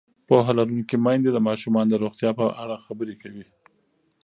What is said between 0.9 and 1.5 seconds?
میندې د